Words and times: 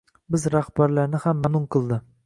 Biz 0.35 0.47
rahbarlarni 0.55 1.23
ham 1.27 1.45
mamnun 1.47 1.73
qildi. 1.77 2.05